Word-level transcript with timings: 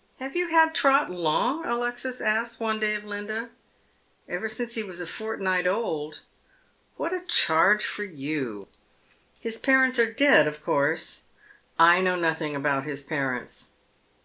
"Have 0.18 0.34
you 0.34 0.48
had 0.48 0.74
Trot 0.74 1.08
long?" 1.08 1.64
Alexis 1.64 2.20
asks 2.20 2.58
one 2.58 2.80
day 2.80 2.96
of 2.96 3.04
Linda." 3.04 3.50
Ever 4.28 4.48
since 4.48 4.74
he 4.74 4.82
was 4.82 5.00
a 5.00 5.06
fortnight 5.06 5.68
old." 5.68 6.22
*' 6.58 6.96
What 6.96 7.14
a 7.14 7.24
charge 7.24 7.84
for 7.86 8.04
j'ou! 8.04 8.66
His 9.38 9.56
parents 9.56 10.00
are 10.00 10.12
dead, 10.12 10.48
of 10.48 10.64
course?"" 10.64 11.26
I 11.78 12.00
know 12.00 12.16
nothing 12.16 12.56
about 12.56 12.86
his 12.86 13.04
parents." 13.04 13.68